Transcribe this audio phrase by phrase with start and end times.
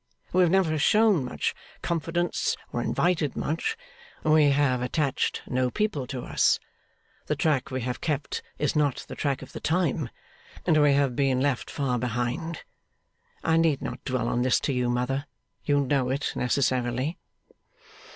[0.33, 1.53] We have never shown much
[1.83, 3.77] confidence, or invited much;
[4.23, 6.59] we have attached no people to us;
[7.27, 10.09] the track we have kept is not the track of the time;
[10.65, 12.63] and we have been left far behind.
[13.43, 15.27] I need not dwell on this to you, mother.
[15.65, 17.19] You know it necessarily.